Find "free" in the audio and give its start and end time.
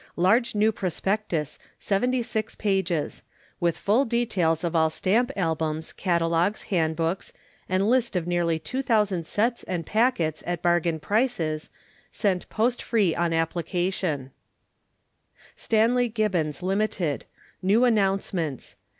12.81-13.13